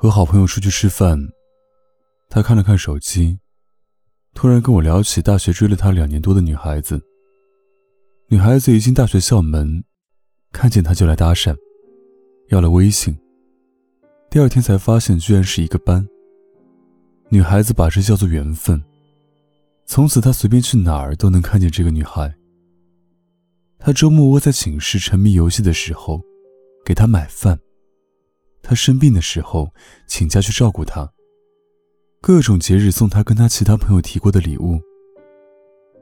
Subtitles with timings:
[0.00, 1.18] 和好朋友出去吃饭，
[2.30, 3.40] 他看了看手机，
[4.32, 7.02] 突然跟我聊起大学追了他两年多的女孩子。
[8.28, 9.82] 女孩子一进大学校门，
[10.52, 11.52] 看见他就来搭讪，
[12.50, 13.18] 要了微信。
[14.30, 16.08] 第二天才发现，居然是一个班。
[17.28, 18.80] 女孩子把这叫做缘分。
[19.84, 22.32] 从此，他随便去哪儿都能看见这个女孩。
[23.80, 26.20] 他周末窝在寝室沉迷游戏的时候，
[26.84, 27.56] 给她买饭；
[28.68, 29.72] 他生病的时候，
[30.06, 31.10] 请假去照顾她。
[32.20, 34.78] 各种节日送他跟他其他朋友提过的礼物。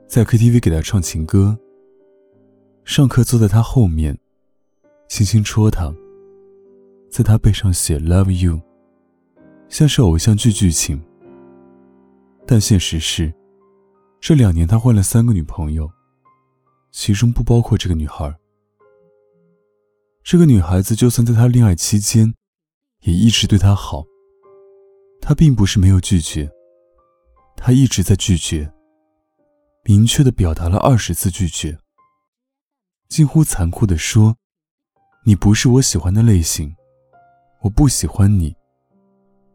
[0.08, 1.56] 在 KTV 给他唱情歌。
[2.84, 4.18] 上课坐在他后面，
[5.08, 5.94] 轻轻戳他，
[7.08, 8.60] 在他背上写 “Love you”，
[9.68, 11.00] 像是偶像剧剧情。
[12.44, 13.32] 但现实是。
[14.20, 15.88] 这两年，他换了三个女朋友，
[16.90, 18.36] 其中不包括这个女孩。
[20.24, 22.34] 这个女孩子就算在他恋爱期间，
[23.06, 24.04] 也一直对他好。
[25.20, 26.50] 他并不是没有拒绝，
[27.56, 28.70] 他一直在拒绝，
[29.84, 31.78] 明确的表达了二十次拒绝，
[33.08, 34.36] 近乎残酷的说
[35.24, 36.74] ：“你不是我喜欢的类型，
[37.62, 38.54] 我不喜欢你，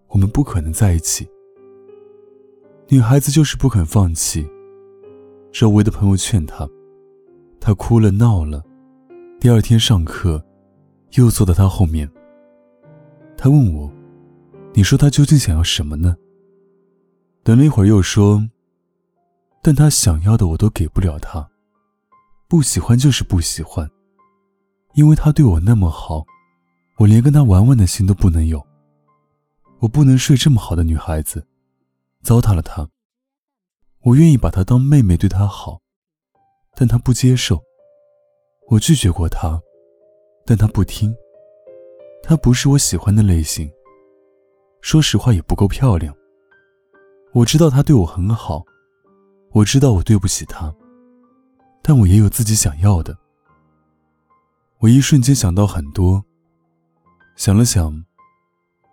[0.07, 1.29] 我们不可能在一起。”
[2.87, 4.47] 女孩子就是不肯放弃。
[5.51, 6.67] 周围的朋友劝她，
[7.59, 8.63] 她哭了闹了。
[9.41, 10.41] 第二天上课，
[11.15, 12.09] 又坐在他后面。
[13.43, 13.91] 他问我
[14.71, 16.15] ：“你说他究竟想要什么呢？”
[17.41, 18.47] 等了一会儿，又说
[19.63, 21.49] ：“但他想要的我都给不了他，
[22.47, 23.89] 不喜欢就是不喜欢，
[24.93, 26.23] 因为他对我那么好，
[26.99, 28.63] 我连跟他玩玩的心都不能有。
[29.79, 31.43] 我不能睡这么好的女孩子，
[32.21, 32.87] 糟蹋了她。”
[34.05, 35.81] 我愿意把她当妹妹对她好，
[36.75, 37.59] 但她不接受。
[38.67, 39.59] 我拒绝过她，
[40.45, 41.11] 但她不听。
[42.23, 43.69] 她不是我喜欢的类型，
[44.81, 46.15] 说实话也不够漂亮。
[47.33, 48.63] 我知道她对我很好，
[49.51, 50.73] 我知道我对不起她，
[51.81, 53.17] 但我也有自己想要的。
[54.79, 56.23] 我一瞬间想到很多，
[57.35, 58.03] 想了想，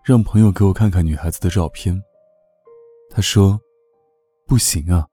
[0.04, 2.02] 让朋友给我看看女孩子的照片。
[3.10, 3.60] 他说。
[4.48, 5.06] 不行啊！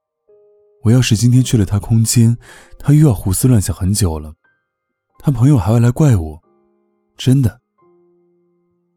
[0.82, 2.38] 我要是今天去了他空间，
[2.78, 4.32] 他又要胡思乱想很久了，
[5.18, 6.42] 他朋友还会来怪我。
[7.18, 7.60] 真的。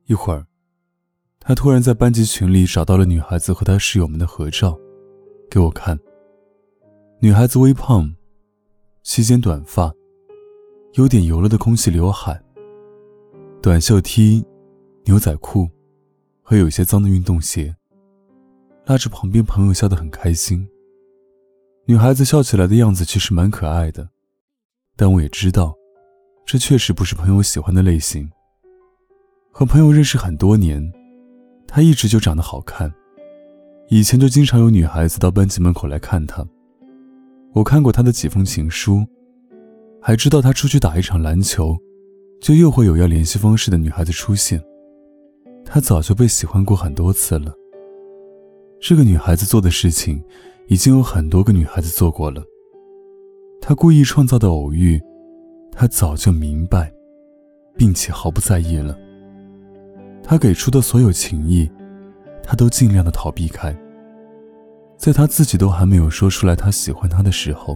[0.10, 0.48] 一会儿，
[1.40, 4.76] 他突然在班级群里找到了女孩子和他室友们的合照，
[5.52, 6.00] 给我看。
[7.20, 8.12] 女孩子微胖，
[9.04, 9.94] 齐肩短发，
[10.94, 12.42] 有点油了的空气刘海，
[13.62, 14.44] 短袖 T，
[15.06, 15.70] 牛仔裤，
[16.42, 17.76] 和有些脏的运动鞋。
[18.88, 20.68] 拉着旁边朋友笑得很开心。
[21.86, 24.10] 女孩子笑起来的样子其实蛮可爱的，
[24.96, 25.76] 但我也知道，
[26.48, 28.28] 这确实不是朋友喜欢的类型。
[29.60, 30.82] 和朋友认识很多年，
[31.68, 32.90] 她一直就长得好看，
[33.90, 36.48] 以前就经常有女孩子到班级门口来看她。
[37.52, 39.06] 我看过她的几封情书，
[40.02, 41.78] 还知道她出去打一场篮球，
[42.40, 44.64] 就又会有要联系方式的女孩子出现。
[45.66, 47.54] 她早就被喜欢过很多次了。
[48.80, 50.24] 这个女孩子做的事情，
[50.70, 52.42] 已经有很多个女孩子做过了。
[53.60, 54.98] 她故意创造的偶遇，
[55.70, 56.90] 她早就明白，
[57.76, 58.98] 并且毫不在意了。
[60.30, 61.68] 他给出的所有情谊，
[62.44, 63.76] 他都尽量的逃避开。
[64.96, 67.76] 在他自己都还没有说出来他喜欢他的时候，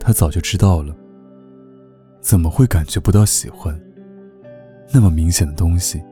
[0.00, 0.92] 他早就知道了。
[2.20, 3.80] 怎么会感觉不到喜欢？
[4.92, 6.02] 那么明显的东西。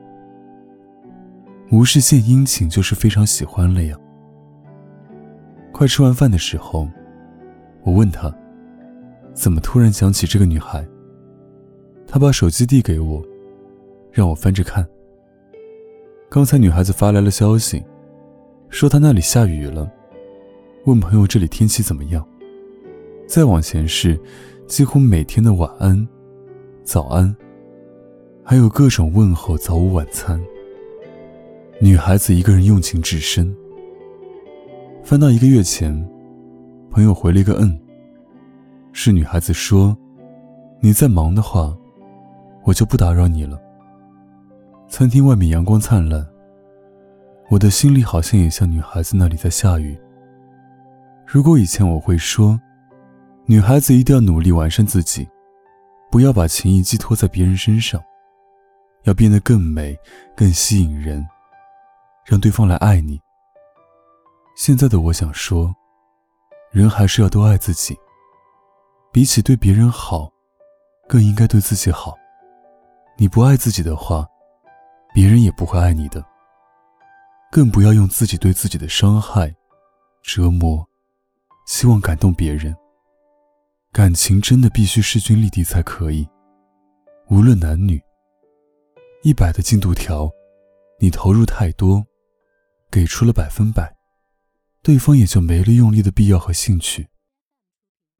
[1.72, 3.98] 无事献殷勤就是非常喜欢了呀。
[5.72, 6.88] 快吃完饭的时候，
[7.82, 8.32] 我问他，
[9.34, 10.86] 怎么突然想起这个女孩？
[12.06, 13.20] 他把手机递给我，
[14.12, 14.86] 让我翻着看。
[16.34, 17.84] 刚才女孩子发来了消息，
[18.70, 19.92] 说她那里下雨了，
[20.86, 22.26] 问朋友这里天气怎么样。
[23.28, 24.18] 再往前是
[24.66, 26.08] 几乎每天的晚安、
[26.84, 27.36] 早安，
[28.42, 30.42] 还有各种问候早午晚餐。
[31.78, 33.54] 女孩子一个人用情至深。
[35.02, 35.92] 翻到一个月前，
[36.88, 37.78] 朋友回了一个“嗯”，
[38.94, 39.94] 是女孩子说
[40.80, 41.76] ：“你在忙的话，
[42.64, 43.60] 我就不打扰你了。”
[44.92, 46.22] 餐厅外面阳光灿烂，
[47.48, 49.98] 我的心里好像也像女孩子那里在下雨。
[51.26, 52.60] 如果以前我会说，
[53.46, 55.26] 女孩子一定要努力完善自己，
[56.10, 57.98] 不要把情谊寄托在别人身上，
[59.04, 59.98] 要变得更美、
[60.36, 61.26] 更吸引人。
[62.26, 63.18] 让对方来爱你。
[64.54, 65.74] 现在的我想说，
[66.70, 67.96] 人还是要多爱自己。
[69.10, 70.30] 比起对别人好，
[71.08, 72.14] 更应该对自己好。
[73.16, 74.28] 你不爱自己的话，
[75.14, 76.24] 别人也不会爱你的。
[77.50, 79.54] 更不要用自己对自己的伤害、
[80.22, 80.88] 折磨，
[81.66, 82.74] 希望感动别人。
[83.92, 86.26] 感情真的必须势均力敌才可以，
[87.28, 88.00] 无论男女。
[89.22, 90.30] 一百的进度条，
[90.98, 92.02] 你投入太多，
[92.90, 93.94] 给出了百分百，
[94.82, 97.06] 对方也就没了用力的必要和兴趣。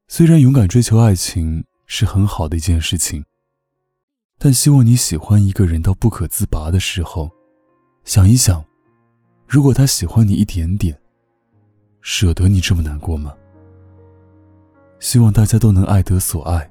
[0.08, 3.24] 虽然勇敢追求爱情是很好的一件事情，
[4.44, 7.30] 但希望你喜欢一个人到不可自拔的时候，
[8.02, 8.64] 想一想，
[9.46, 11.00] 如果他喜欢你一点点，
[12.00, 13.32] 舍得你这么难过吗？
[14.98, 16.68] 希望大家都能爱得所爱，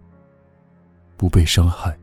[1.15, 1.97] 不被伤害。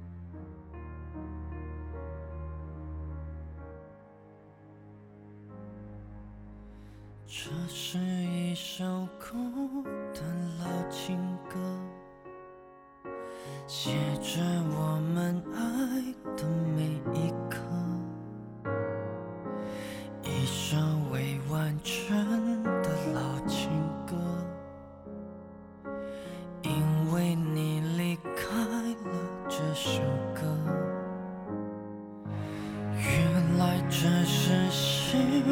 [33.90, 35.42] 这是心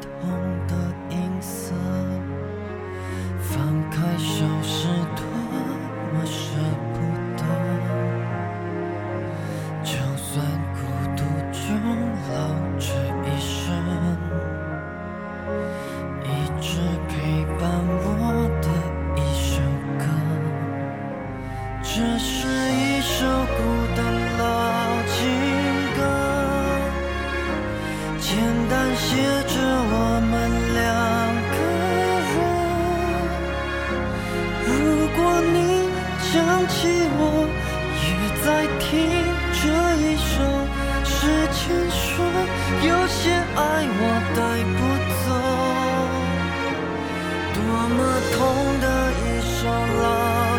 [0.00, 0.30] 痛
[0.66, 0.74] 的
[1.10, 1.74] 音色。
[3.38, 4.44] 放开手
[36.72, 36.88] 起
[37.18, 37.20] 我，
[38.02, 38.10] 也
[38.42, 38.46] 在
[38.80, 38.88] 听
[39.60, 39.62] 这
[40.00, 40.32] 一首
[41.04, 41.12] 时
[41.52, 41.60] 间
[41.90, 42.10] 说，
[42.82, 43.20] 有些
[43.54, 43.60] 爱
[44.00, 44.02] 我
[44.34, 44.40] 带
[44.72, 44.80] 不
[45.22, 45.24] 走，
[47.54, 47.58] 多
[47.96, 47.98] 么
[48.32, 48.34] 痛
[48.80, 48.84] 的
[49.20, 49.52] 一首
[50.02, 50.04] 老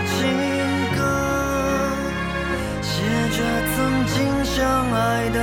[0.07, 0.13] 情
[0.95, 0.97] 歌。
[2.81, 2.91] 写
[3.35, 3.37] 着
[3.73, 3.75] 曾
[4.05, 4.13] 经
[4.45, 4.53] 相
[4.91, 4.95] 爱
[5.29, 5.37] 的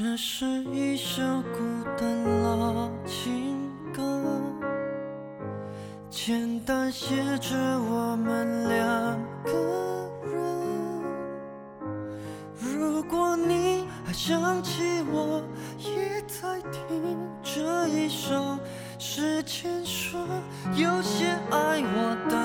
[0.00, 1.20] 这是一首
[1.52, 1.58] 孤
[1.98, 4.22] 单老情歌，
[6.08, 9.50] 简单写着我们两个
[10.22, 11.02] 人。
[12.60, 15.42] 如果你还想起我，
[15.80, 18.56] 也在听这一首
[19.00, 20.24] 时间说，
[20.76, 22.37] 有些爱我的